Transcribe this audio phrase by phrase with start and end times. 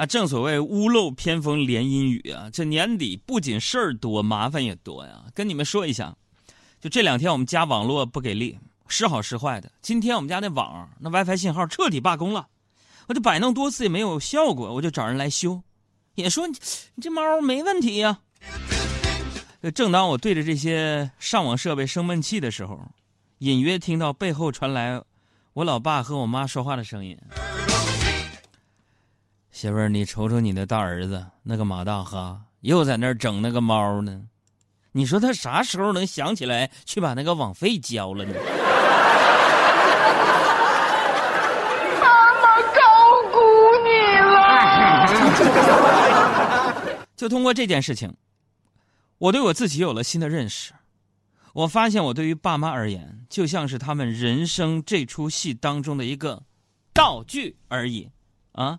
[0.00, 5.26] 啊，正所谓屋漏偏逢连阴雨啊，这年底不仅事儿多，麻烦也多呀。
[5.34, 6.16] 跟你们说一下，
[6.80, 8.58] 就这两天我们家网络不给力，
[8.88, 9.70] 时好时坏的。
[9.82, 12.48] 今天我们家那网那 WiFi 信号彻底罢工了，
[13.08, 15.62] 我就摆弄多次也没有效果，我就找人来修，
[16.14, 16.54] 也说你
[17.02, 18.20] 这猫没问题呀。
[19.74, 22.80] 正当我对着这些上网设备生闷气的时候，
[23.40, 25.02] 隐约听到背后传来
[25.52, 27.18] 我老爸和我妈说话的声音。
[29.60, 34.22] 媳妇儿，你瞅瞅你的大儿子那个马大哈，又在那儿整那个猫呢。
[34.92, 38.32] 你说他啥时候能想起来去把那个网费交了呢？
[42.00, 42.80] 妈妈高
[43.30, 43.38] 估
[43.84, 45.06] 你了。
[47.14, 48.16] 就通过这件事情，
[49.18, 50.72] 我对我自己有了新的认识。
[51.52, 56.44] 我发现，我对于爸妈而言，就像是他们人生这出戏当中的一个
[56.94, 58.08] 道具而已。
[58.52, 58.78] 啊。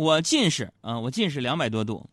[0.00, 2.08] 我近视啊，我近视两百多度。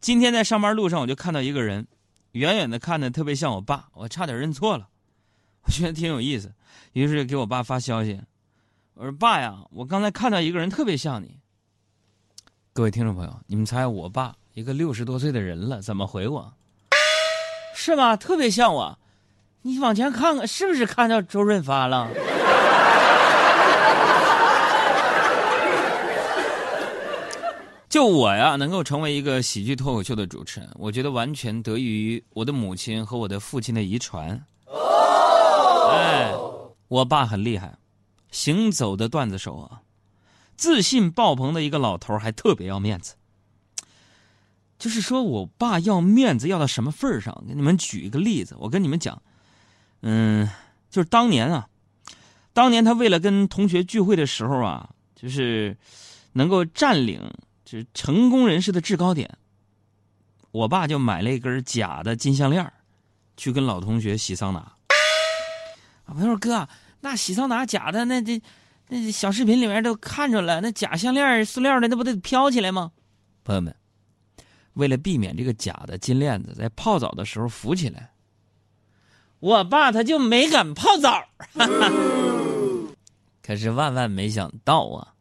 [0.00, 1.86] 今天在上班路上，我就看到一个人，
[2.30, 4.88] 远远的看的特别像我爸，我差点认错了。
[5.64, 6.54] 我觉得挺有意思，
[6.94, 8.18] 于是给我爸发消息，
[8.94, 11.36] 我说：“爸呀，我刚才看到一个人特别像你。”
[12.72, 16.54] 各位听众朋友，你们猜我爸一个六十多岁的人了，怎么回我？
[17.76, 18.16] 是吗？
[18.16, 18.98] 特别像我，
[19.60, 22.08] 你往前看看，是不是看到周润发了？
[27.92, 34.42] 就我呀，能够成为一个喜剧脱口秀的主持人，我觉得完全得益于我的母亲和我的父亲的遗传。
[35.90, 36.32] 哎，
[36.88, 37.76] 我爸很厉害，
[38.30, 39.82] 行走的段子手啊，
[40.56, 43.14] 自信爆棚的一个老头，还特别要面子。
[44.78, 47.44] 就是说我爸要面子要到什么份儿上？
[47.46, 49.20] 给你们举一个例子，我跟你们讲，
[50.00, 50.48] 嗯，
[50.88, 51.68] 就是当年啊，
[52.54, 55.76] 当年他为了跟同学聚会的时候啊，就是
[56.32, 57.20] 能够占领。
[57.80, 59.38] 是成功人士的制高点。
[60.50, 62.70] 我爸就买了一根假的金项链
[63.38, 64.72] 去跟老同学洗桑拿。
[66.04, 66.68] 我说哥，
[67.00, 68.42] 那洗桑拿假的，那这
[68.88, 72.92] 那小视频里面都看着了，那假项链塑料的，那不得飘起来吗？
[73.42, 73.74] 朋友们，
[74.74, 78.12] 为了避免这个假的金链子在泡澡的时候浮起来，
[79.40, 81.24] 我爸他就没敢泡澡。
[83.42, 85.11] 可是万万没想到啊！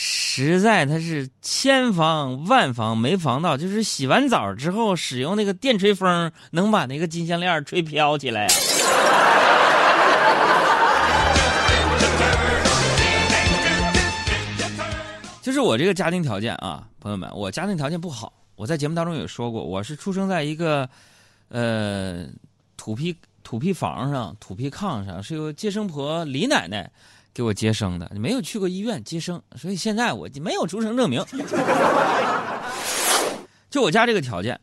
[0.00, 8.48] 实在他是千防万防没防到，就是洗完澡之后使用那个电吹风，能把那个金项链吹飘起来呀。
[15.42, 18.32] 就是我这个家庭条件啊，朋友们，我家庭条件不好。
[18.54, 20.88] 我在节目当中也说过，我是出生在一个，
[21.48, 22.24] 呃，
[22.76, 26.88] 土坯土坯房上，土坯炕上，是由接生婆李奶奶。
[27.34, 31.24] 给我接生的，没有去过医院接生，所以现在我没有出生证明。
[33.70, 34.58] 就我家这个条件，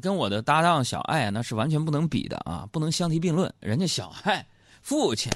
[0.00, 3.52] 跟我的搭档小爱那是完全不能比的啊，不能相提并论。
[3.58, 4.46] 人家小爱
[4.82, 5.32] 父亲，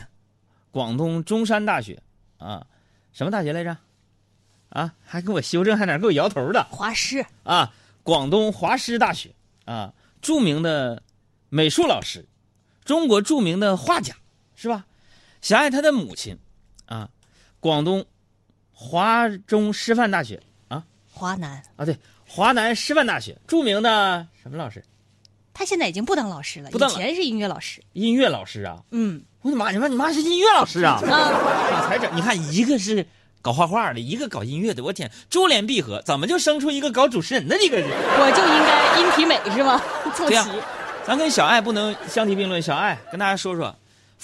[0.71, 2.01] 广东中山大学
[2.39, 2.65] 啊，
[3.13, 3.77] 什么大学来着？
[4.69, 6.63] 啊，还给我修正，还哪给我摇头的？
[6.71, 7.73] 华师啊，
[8.03, 9.35] 广东华师大学
[9.65, 11.03] 啊，著名的
[11.49, 12.25] 美术老师，
[12.85, 14.15] 中国著名的画家，
[14.55, 14.85] 是吧？
[15.41, 16.39] 小爱他的母亲。
[16.87, 17.09] 啊，
[17.61, 18.05] 广东
[18.73, 21.97] 华中师范大学啊，华南啊，对，
[22.27, 24.83] 华南师范大学著名的什么老师？
[25.53, 27.81] 他现在已经不当老师了，以前是音乐老师。
[27.93, 29.71] 音乐老师啊，嗯，我的妈！
[29.71, 30.95] 你说你妈是音乐老师啊？
[31.07, 32.11] 啊，才整！
[32.17, 33.07] 你看，一个是
[33.41, 37.89] 搞画画的，一个搞音乐的，我天，珠联璧合，怎么就生出一个搞主持人的这个人？
[37.89, 39.81] 我就应该音体美是吗？
[40.27, 40.45] 对呀，
[41.07, 42.61] 咱跟小爱不能相提并论。
[42.61, 43.75] 小爱跟大家说说。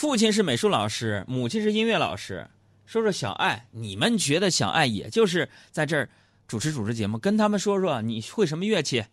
[0.00, 2.49] 父亲是美术老师，母亲是音乐老师。
[2.87, 6.09] 说说小爱，你们觉得小爱也就是在这儿
[6.49, 9.05] 主持主持节目，跟他们说说你会什么乐器？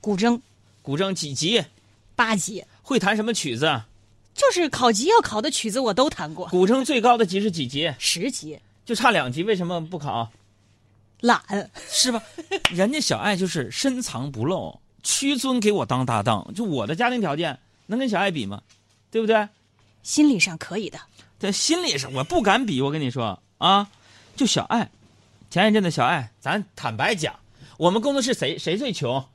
[0.00, 0.40] 古筝，
[0.82, 1.64] 古筝几级？
[2.16, 2.64] 八级。
[2.82, 3.82] 会弹什么曲子？
[4.34, 6.48] 就是考级要考的曲子我都弹过。
[6.48, 7.94] 古筝最高的级是几级？
[8.00, 8.58] 十级。
[8.84, 10.32] 就差两级，为什么不考？
[11.20, 11.40] 懒，
[11.88, 12.20] 是吧？
[12.72, 16.52] 人家小爱就是深藏不露，屈尊给我当搭档。
[16.56, 17.56] 就我的家庭条件
[17.86, 18.60] 能跟小爱比吗？
[19.12, 19.48] 对不对？
[20.04, 21.00] 心理上可以的，
[21.40, 22.80] 在心理上我不敢比。
[22.80, 23.88] 我跟你说啊，
[24.36, 24.90] 就小爱，
[25.50, 27.34] 前一阵子小爱，咱坦白讲，
[27.78, 29.26] 我们工作室谁谁最穷？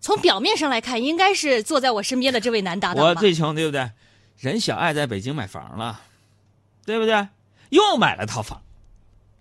[0.00, 3.90] 从表面上来看，应该是坐在我身边的这位男搭档我最穷，对不对？
[4.36, 6.02] 人小爱在北京买房了，
[6.84, 7.28] 对不对？
[7.70, 8.62] 又买了套房，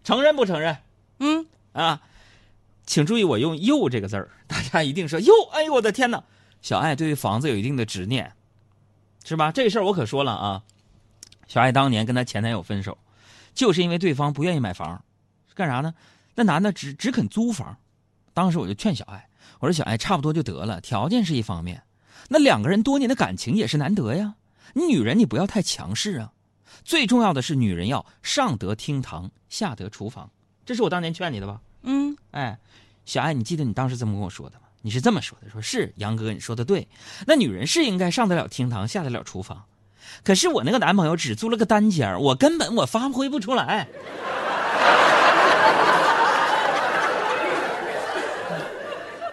[0.06, 0.78] 承认不承认？
[1.20, 2.02] 嗯啊，
[2.86, 5.34] 请注意我用“又”这个字儿，大家一定说“又”。
[5.52, 6.24] 哎呦我的天哪！
[6.62, 8.32] 小爱对于房子有一定的执念。
[9.24, 9.52] 是吧？
[9.52, 10.64] 这事儿我可说了啊，
[11.48, 12.98] 小爱当年跟她前男友分手，
[13.54, 15.04] 就是因为对方不愿意买房，
[15.54, 15.94] 干啥呢？
[16.36, 17.78] 那男的只只肯租房，
[18.34, 19.30] 当时我就劝小爱，
[19.60, 21.84] 我说小爱差不多就得了，条件是一方面，
[22.30, 24.36] 那两个人多年的感情也是难得呀。
[24.74, 26.34] 你女人你不要太强势啊，
[26.84, 30.30] 最重要的是女人要上得厅堂，下得厨房，
[30.66, 31.62] 这是我当年劝你的吧？
[31.84, 32.58] 嗯，哎，
[33.06, 34.63] 小爱，你记得你当时这么跟我说的吗？
[34.86, 36.90] 你是这么说的，说是杨哥，你说的对，
[37.26, 39.64] 那女人是应该上得了厅堂，下得了厨房。
[40.24, 43.88] 可是我那个男朋友只租了个单间我根本我发挥不出来。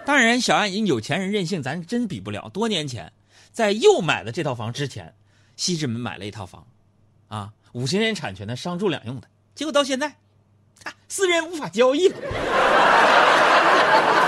[0.06, 2.48] 当然，小爱人有钱人任性，咱真比不了。
[2.52, 3.12] 多年前，
[3.52, 5.12] 在又买了这套房之前，
[5.56, 6.64] 西直门买了一套房，
[7.26, 9.26] 啊，五十年产权的，商住两用的。
[9.54, 10.06] 结果到现在，
[10.84, 12.16] 啊，私人无法交易了。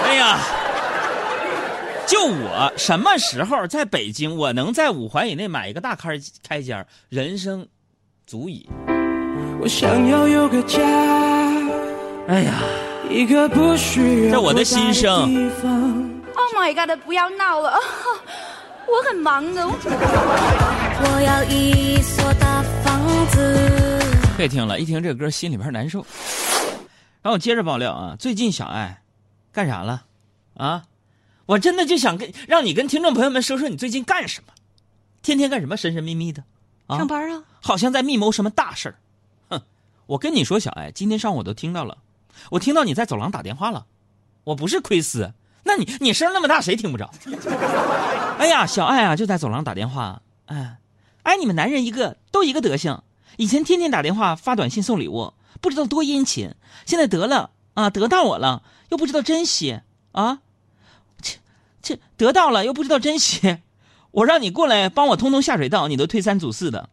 [0.04, 0.38] 哎呀，
[2.12, 7.66] 就我什么时候在北京，我能在五环以内买一个大开开间，人生
[8.26, 8.68] 足矣。
[9.58, 10.78] 我想要有个家，
[12.28, 12.62] 哎呀。
[13.10, 15.50] 一个不需要这我的心声。
[16.34, 16.94] Oh my god！
[17.04, 17.72] 不要闹了，
[18.86, 19.66] 我很忙的。
[19.66, 24.00] 我要一所大房子。
[24.36, 26.06] 别听了，一听这歌心里边难受。
[27.22, 29.02] 然后我接着爆料啊，最近小爱
[29.50, 30.02] 干啥了？
[30.56, 30.84] 啊，
[31.46, 34.52] 我真的就想跟让你跟听众朋友们说说你最近干什么，
[35.22, 36.44] 天天干什么，神神秘秘的，
[36.86, 38.94] 啊，上班啊，好像在密谋什么大事儿。
[39.48, 39.62] 哼，
[40.06, 41.98] 我跟你说，小爱，今天上午我都听到了。
[42.50, 43.86] 我听到你在走廊打电话了，
[44.44, 45.32] 我不是窥私，
[45.64, 47.10] 那你你声那么大，谁听不着？
[48.38, 50.78] 哎呀，小爱啊，就在走廊打电话，哎，
[51.24, 53.02] 哎，你们男人一个都一个德行，
[53.36, 56.54] 以前天天打电话发短信送礼物，不知道多殷勤，
[56.86, 59.80] 现在得了啊，得到我了，又不知道珍惜。
[60.12, 60.40] 啊，
[61.82, 63.58] 这得到了又不知道珍惜，
[64.12, 66.88] 我让你过来帮我通通下水道，你都推三阻四的，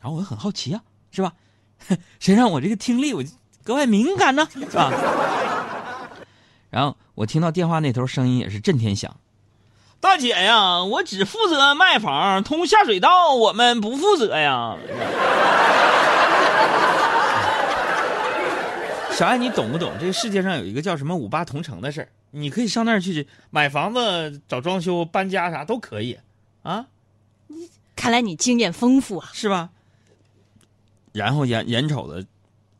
[0.00, 1.32] 然后我很好奇啊，是吧？
[2.20, 3.24] 谁让我这个听力我。
[3.64, 4.92] 格外敏感呢，是吧？
[6.70, 9.16] 然后我听到电话那头声音也是震天响，
[9.98, 14.76] 大姐呀，我只负责卖房，通下水道我们不负责呀。
[19.10, 19.90] 小爱，你懂不懂？
[19.98, 26.18] 这个世界上有一个叫什么五八同城的事儿，你可以上那儿去买房子、找装修、搬家啥都可以，
[26.62, 26.86] 啊？
[27.46, 29.70] 你看来你经验丰富啊，是吧？
[31.12, 32.26] 然后眼眼瞅着。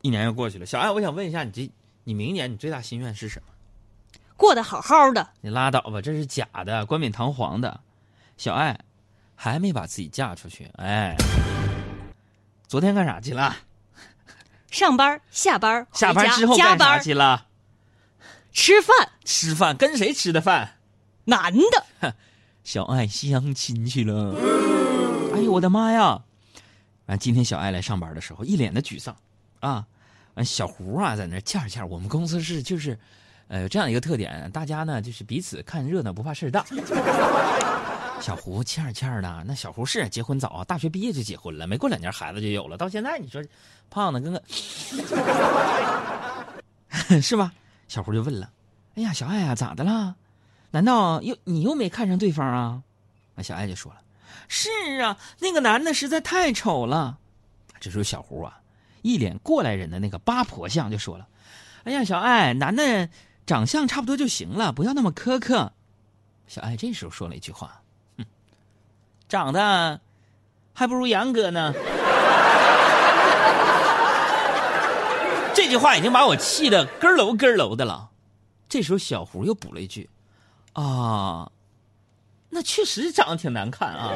[0.03, 1.69] 一年又过去了，小艾，我想问一下，你这
[2.03, 4.19] 你明年你最大心愿是什么？
[4.37, 5.27] 过得好好的。
[5.41, 7.79] 你拉倒吧，这是假的，冠冕堂皇的。
[8.37, 8.79] 小艾
[9.35, 11.15] 还没把自己嫁出去，哎，
[12.67, 13.57] 昨天干啥去了？
[14.69, 17.46] 上班、下班、下班之后干啥去了？
[18.57, 19.09] 吃饭。
[19.23, 20.77] 吃饭跟谁吃的饭？
[21.25, 22.15] 男的。
[22.63, 24.33] 小爱相亲去了。
[25.35, 26.23] 哎呦我的妈呀！
[27.05, 29.15] 完，今天小爱来上班的时候，一脸的沮丧。
[29.59, 29.85] 啊，
[30.33, 31.87] 完小胡啊，在那欠欠。
[31.87, 32.97] 我们公司是就是，
[33.47, 36.65] 呃，这样一个特点，大家呢就是彼此看热闹，不怕事儿大。
[38.19, 42.75] 小胡欠欠的，那小胡是结婚早啊，大学毕业就结婚了，没过两年孩子就有了。
[42.75, 43.39] 到现在你说
[43.91, 44.41] 胖的跟个
[47.21, 47.53] 是吧？
[47.87, 48.51] 小胡就问了
[48.95, 50.15] ：“哎呀，小爱啊，咋的了？
[50.71, 52.83] 难道又你又没看上对方啊？”
[53.35, 54.01] 那小爱就说了
[54.47, 54.69] ：“是
[55.01, 57.19] 啊，那个男的实在太丑了。”
[57.79, 58.59] 这时候小胡啊。
[59.03, 61.27] 一脸过来人的那个八婆相就说了
[61.85, 63.07] ：“哎呀，小爱，男的
[63.45, 65.71] 长相差不多就行了，不要那么苛刻。”
[66.47, 67.81] 小爱这时候说了一句话
[68.17, 68.25] ：“哼，
[69.29, 70.01] 长得
[70.73, 71.73] 还不如杨哥呢。”
[75.67, 78.07] 这句话已经把我气得咯楼咯楼的了。
[78.69, 80.09] 这时候小胡又补了一句
[80.71, 81.51] ：“啊，
[82.49, 84.13] 那确实长得挺难看啊。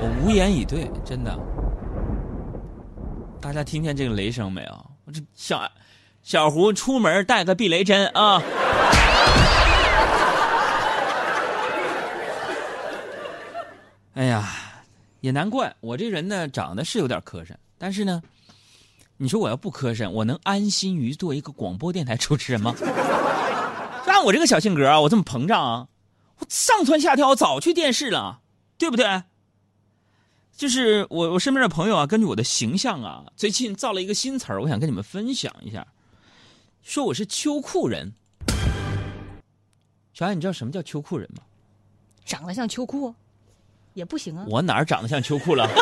[0.00, 1.38] 我无言以对，真的。
[3.38, 4.86] 大家听见这个雷声没有？
[5.04, 5.70] 我这小
[6.22, 8.42] 小胡出门带个避雷针啊！
[14.16, 14.42] 哎呀，
[15.26, 18.22] 也难怪我这人呢，长得是有点磕碜，但是呢，
[19.16, 22.72] 你说我要不磕碜，我能安心于做一个广播电台主持人吗？
[24.06, 25.88] 按我这个小性格啊，我这么膨胀啊，
[26.38, 28.40] 我上蹿下跳我早去电视了，
[28.78, 29.24] 对不对？
[30.56, 35.88] 就是我我身边的朋友啊，根据我的形象啊，最近造了一个新词儿，我想跟你们分享一下，
[36.84, 38.12] 说我是秋裤人。
[40.14, 41.42] 小爱，你知道什么叫秋裤人吗？
[42.24, 43.12] 长得像秋裤，
[43.96, 44.44] 也不行啊。
[44.46, 45.66] 我哪儿长得像秋裤了？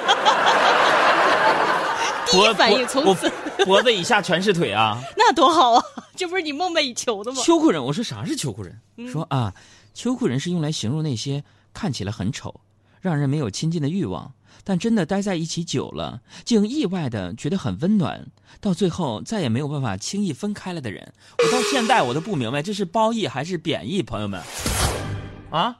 [2.31, 3.31] 第一反应从此
[3.65, 4.99] 脖子以下全是腿啊！
[5.17, 5.85] 那多好啊，
[6.17, 7.43] 这不是你梦寐以求的吗？
[7.45, 8.81] 秋裤人，我说啥是秋裤人？
[8.97, 9.53] 嗯、说啊，
[9.93, 12.61] 秋裤人是用来形容那些看起来很丑，
[13.01, 14.33] 让人没有亲近的欲望。
[14.63, 18.27] 但真的待在一起久了，竟意外的觉得很温暖，
[18.61, 24.41] 到最后再也没有办法轻易分开了的人，我到现在我都不明白这是褒义还是贬义，朋友们，
[25.51, 25.77] 啊，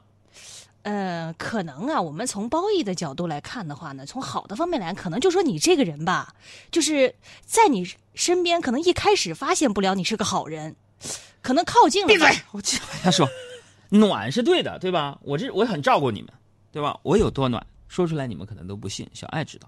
[0.85, 6.35] 呃，可能啊，我们从褒义的角度来看的话呢，从好的方面来，可能就说你这个人吧，
[6.69, 10.75] 就是在你身边，可能一开始发现不了你是个好人，
[11.41, 12.07] 可能靠近了。
[12.07, 12.29] 闭嘴！
[12.51, 13.27] 我这往下说，
[13.89, 15.17] 暖是对的，对吧？
[15.23, 16.31] 我这我很照顾你们，
[16.71, 16.95] 对吧？
[17.01, 19.09] 我有多暖，说出来你们可能都不信。
[19.11, 19.67] 小爱知道，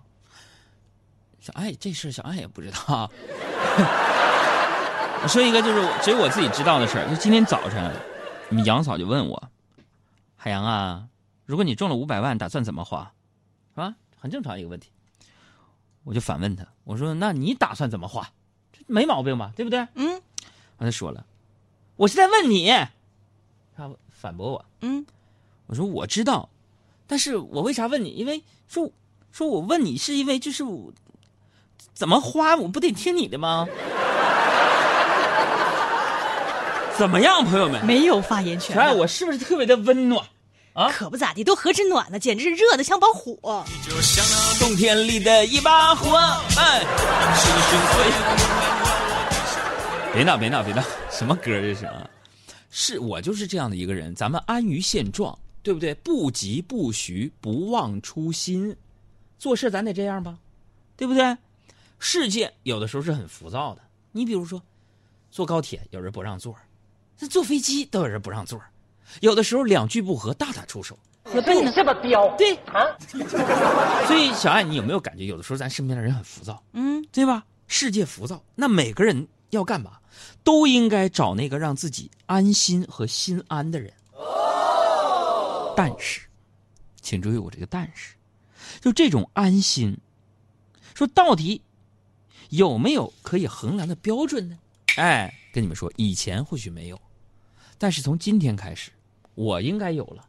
[1.40, 3.10] 小爱这事儿小爱也不知道。
[5.24, 7.92] 我 说一个就是只有我自己知道的事儿，就今天早晨，
[8.50, 9.50] 你们杨嫂就问我，
[10.38, 11.10] 海洋啊，
[11.46, 13.12] 如果你中了五百万，打算怎么花？
[13.74, 13.96] 是吧？
[14.20, 14.92] 很正常一个问题。
[16.04, 18.32] 我就反问他，我说那你打算怎么花？
[18.72, 19.52] 这没毛病吧？
[19.56, 19.86] 对不对？
[19.96, 20.22] 嗯
[20.78, 21.26] 完他说了，
[21.96, 22.68] 我是在问你，
[23.76, 25.06] 他反驳我，嗯，
[25.66, 26.50] 我说我知道，
[27.08, 28.10] 但是我为啥问你？
[28.12, 28.92] 因为说
[29.32, 30.94] 说我问你是因为就是我
[31.94, 33.68] 怎么花，我不得听你的吗？
[36.98, 37.86] 怎么样，朋友们？
[37.86, 40.26] 没有发言权小爱，我是不是特别的温暖？
[40.74, 43.64] 啊可不咋地，都何止暖呢，简直是热的像把火。
[44.60, 46.18] 冬天里的一把火，
[46.58, 46.84] 哎。
[50.12, 50.84] 别闹，别闹，别闹！
[51.12, 52.10] 什么歌这是啊？
[52.72, 55.94] 是我就是这样的一个人，咱们安于现状，对不对？
[55.96, 58.76] 不急不徐，不忘初心，
[59.38, 60.36] 做事咱得这样吧，
[60.96, 61.38] 对不对？
[62.00, 64.62] 世界有的时候是很浮躁的，你比如说，
[65.30, 66.62] 坐高铁有人不让座儿，
[67.18, 68.70] 这坐飞机都有人不让座儿，
[69.22, 71.72] 有的时候两句不合大打出手，何必呢？
[71.76, 72.86] 这么彪对啊！
[74.06, 77.44] 所以小爱，你有没有感觉有的时候咱身边的人很浮躁，嗯，对吧？
[77.68, 79.94] 世界浮躁，那每个人要干嘛？
[80.44, 83.92] 都应该找那个让自己安心和心安的人。
[85.76, 86.22] 但是，
[87.02, 88.16] 请注意我这个但是，
[88.80, 89.98] 就这种安心，
[90.96, 91.62] 说到底
[92.50, 94.58] 有没有可以衡量的标准呢？
[94.96, 97.00] 哎，跟你们说，以前或许没有，
[97.78, 98.92] 但是从今天开始，
[99.36, 100.26] 我应该有了。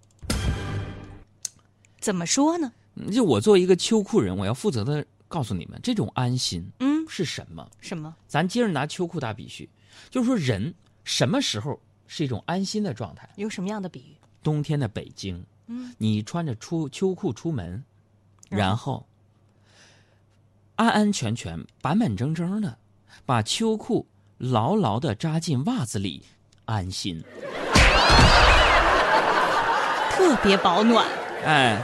[2.01, 2.73] 怎么说呢？
[3.13, 7.69] 就我作为一个秋裤人，我要负责的告诉你们，这种安心嗯，是什么？
[7.81, 8.15] 什么？
[8.27, 9.69] 咱接着拿秋裤打比喻，
[10.11, 10.75] 就是说人
[11.05, 13.29] 什么时候是一种安心的状态？
[13.37, 14.17] 有什么样的比喻？
[14.43, 17.83] 冬天的北京，嗯，你穿着出秋裤出门，
[18.49, 19.07] 然后
[20.77, 22.79] 安安全全、板板正正的
[23.27, 24.07] 把秋裤
[24.39, 26.25] 牢牢的扎进袜子里，
[26.69, 27.23] 安心。
[30.13, 31.07] 特别保暖。
[31.45, 31.83] 哎，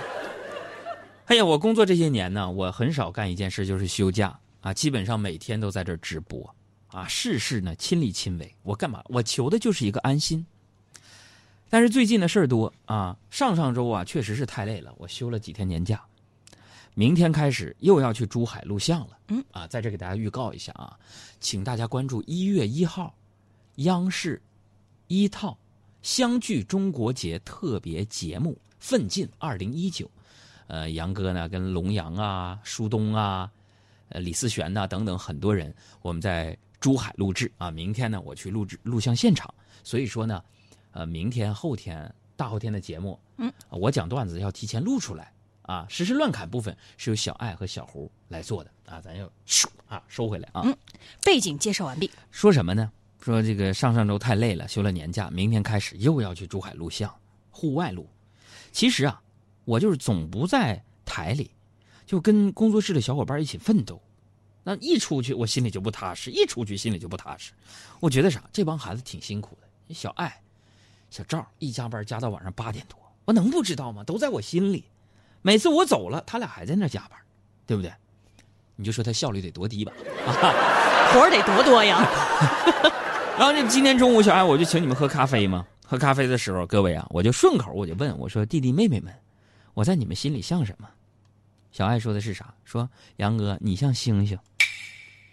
[1.27, 6.55] 哎呀，我工作这些年呢，我很少干一件事，就是休假啊，基本上每天都在这儿直播
[6.89, 8.55] 啊，事事呢亲力亲为。
[8.63, 9.03] 我干嘛？
[9.07, 10.45] 我求的就是一个安心。
[11.71, 16.03] 但是最近的事儿多啊，上上周啊确实是太累了，我休了几天年假，
[16.93, 19.19] 明天开始又要去珠海录像了。
[19.29, 20.95] 嗯啊，在这给大家预告一下啊，
[21.41, 23.15] 请大家关注一月一号，
[23.77, 24.43] 央视
[25.09, 25.59] 一套
[26.03, 30.07] 相聚中国节特别节目《奋进二零一九》。
[30.67, 33.51] 呃，杨哥呢跟龙阳啊、舒东啊、
[34.09, 37.71] 呃李思璇呐、等等很多人，我们在珠海录制啊。
[37.71, 40.43] 明天呢，我去录制录像现场，所以说呢，
[40.93, 45.33] 呃，明天、后天、大后天的节目，嗯，我讲段子要提前录出来
[45.63, 45.87] 啊。
[45.91, 50.63] 实时乱侃部分是由小爱和小胡来做的啊，咱要咻啊收回来啊。
[50.65, 50.75] 嗯
[51.23, 52.11] 背景介绍完毕。
[52.31, 52.91] 说什么呢？
[53.25, 57.11] 说这个上上周太累了，休了年假，明天开始又要去珠海录像，
[57.51, 58.07] 户外录。
[58.71, 59.19] 其实啊，
[59.65, 61.51] 我就是总不在台里，
[62.05, 63.99] 就跟工作室的小伙伴一起奋斗。
[64.63, 67.53] 那一出去，我心里就不踏实；一出去，心里就不踏实。
[67.99, 68.45] 我觉得啥？
[68.53, 69.95] 这帮孩子挺辛苦的。
[69.95, 70.43] 小爱、
[71.09, 74.05] 小赵一加班加到晚上八点多，我能不知道吗？
[74.05, 74.85] 都在我心里。
[75.41, 77.19] 每次我走了，他俩还在那加班，
[77.67, 77.91] 对不对？
[78.77, 79.95] 你就说他效率得多低吧？
[81.15, 82.07] 活得多多呀！
[83.37, 85.67] 然后就今天中午，小爱我就请你们喝咖啡嘛。
[85.85, 89.13] 喝咖啡的时候，各位啊，我就顺口我就问我说：“弟弟妹妹们，
[89.75, 90.89] 我在你们心里像什么？”
[91.73, 92.55] 小爱说的是啥？
[92.65, 94.39] 说杨哥你像星星。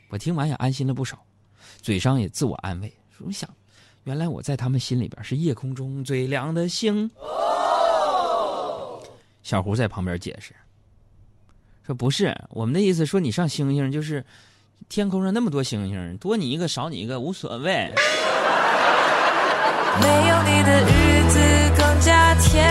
[0.09, 1.23] 我听完也安心了不少，
[1.81, 3.47] 嘴上也自我安慰，说我想，
[4.03, 7.09] 原来我在他们心里边是夜空中最亮的星。
[9.43, 10.53] 小胡在旁边解释，
[11.85, 14.25] 说不是我们的意思，说你上星星就是
[14.89, 17.93] 天空上那么多星星，多你一个少你一个无所谓。
[20.01, 21.39] 没有你的日子
[21.77, 22.67] 更加甜。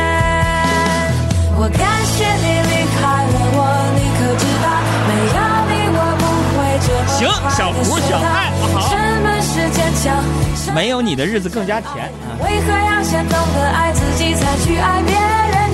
[1.57, 3.59] 我感谢你离开了我，
[3.95, 4.67] 你可知道，
[5.09, 5.38] 没有
[5.69, 6.23] 你我不
[6.57, 10.75] 会这么行快小胡地学到小爱好什么是坚强？
[10.75, 12.37] 没有你的日子更加甜啊！
[12.43, 15.70] 为何要先懂得爱自己，才去爱别人？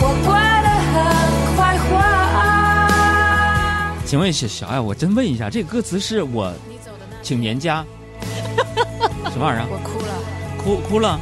[0.00, 0.96] 我过得很
[1.56, 1.90] 快活。
[4.06, 6.52] 请问小小爱，我真问一下，这个歌词是我
[7.22, 7.84] 请年假？
[9.32, 9.66] 什么玩意儿？
[9.70, 10.12] 我哭了，
[10.62, 11.18] 哭哭了。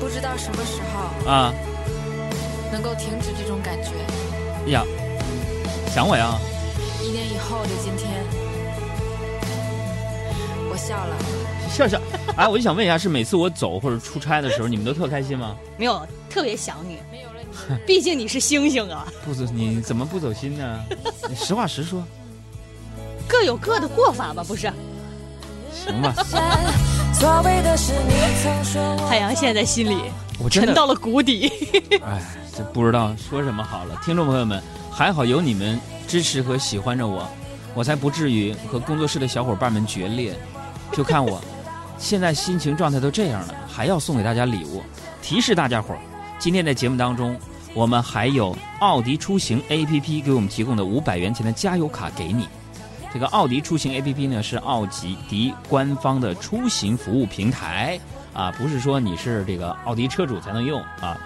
[0.00, 1.52] 不知道什么时候啊，
[2.72, 3.90] 能够停止这种感觉。
[4.70, 4.82] 呀，
[5.88, 6.38] 想我呀？
[7.02, 8.43] 一年以后的今天。
[10.86, 11.16] 笑了。
[11.70, 12.00] 笑笑，
[12.36, 15.56] 哎，我就想问一下，是每次我走或者出差的时候，你们都特开心吗？
[15.76, 17.36] 没有特别想你，没有了
[17.68, 20.84] 你，毕竟你是星星啊，不走，你怎么不走心呢？
[21.28, 22.04] 你实话实说，
[23.26, 24.72] 各有各的过法吧，不是？
[25.72, 26.14] 行吧？
[27.12, 29.96] 所谓的是你曾说我海洋现在心里
[30.38, 31.50] 我沉到了谷底。
[32.04, 32.22] 哎，
[32.56, 34.00] 这不知道说什么好了。
[34.04, 37.28] 听众朋友们，还好有你们支持和喜欢着我，
[37.74, 40.34] 我才不至于和工作室的小伙伴们决裂。
[40.96, 41.40] 就看我，
[41.98, 44.82] 现在心情状态都这样了，还要送给大家礼物。
[45.20, 45.98] 提示大家伙儿，
[46.38, 47.36] 今天在节目当中，
[47.74, 52.46] 我们还有奥迪出行 APP 给我们提供的五百元钱的加油卡给你。
[53.12, 57.98] 这个奥迪出行 APP 呢是奥迪迪官方的出行服务平台
[58.32, 61.18] 啊，不是说你是这个奥迪车主才能用啊，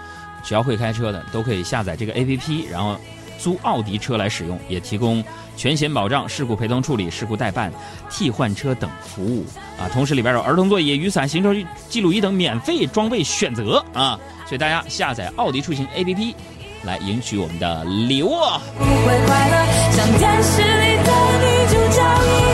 [0.45, 2.97] 只要会开车的都可以下载这个 APP，然后
[3.39, 5.25] 租奥迪车来使用，也提供
[5.57, 7.73] 全险保障、事故陪同处理、事故代办、
[8.11, 9.47] 替换车等服务
[9.79, 9.89] 啊。
[9.93, 11.55] 同时里边有儿童座椅、雨伞、行车
[11.89, 16.35] 记录仪等免费装备选择啊，所以大家下载奥迪出行 APP
[16.83, 18.31] 来赢取我们的礼物。
[18.77, 22.48] 不会快乐，像电视里的女主角一样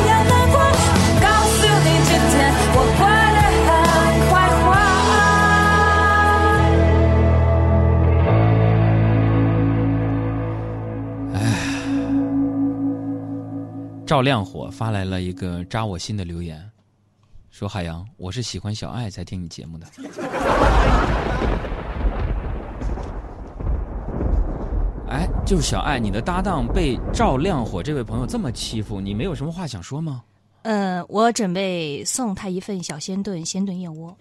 [14.06, 16.70] 赵亮火发来了一个扎我心的留言，
[17.50, 19.86] 说：“海洋，我是喜欢小爱才听你节目的。
[25.08, 30.22] ”哎，就是小爱，你的搭档被赵亮火这位朋友这么欺负，你没有什么话想说吗？
[30.64, 34.14] 嗯，我准备送他一份小鲜炖鲜炖燕窝。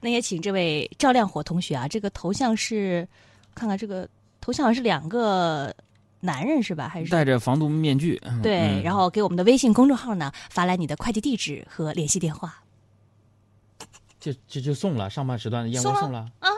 [0.00, 3.06] 那也请这位赵亮火同学啊，这个头像是，
[3.54, 4.08] 看看这个
[4.40, 5.74] 头像好像是两个
[6.20, 6.88] 男人是吧？
[6.88, 8.20] 还是戴着防毒面具。
[8.24, 12.62] 嗯对，嗯然后给我们的微信公众号呢发来你的快递地址和联系电话。
[14.18, 16.18] 这这就送了，上半时段的燕窝送了送了。
[16.40, 16.50] 啊，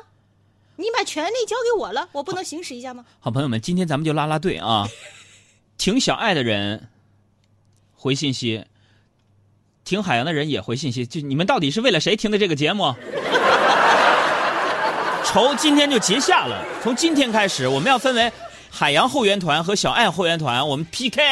[0.77, 3.05] 你把权利交给我了，我不能行使一下吗？
[3.20, 4.87] 好朋友们，今天咱们就拉拉队啊！
[5.77, 6.88] 挺小爱的人
[7.94, 8.64] 回信息，
[9.88, 12.94] 听海洋的人也回信息，就你们到底是为了谁听的这个节目？
[15.24, 18.31] 仇今天就结下了，从今天开始，我们要分为
[18.70, 21.22] 海洋后援团和小爱后援团，我们 PK。